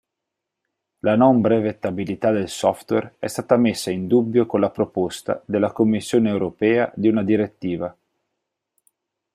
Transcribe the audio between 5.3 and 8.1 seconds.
della Commissione Europea di una direttiva.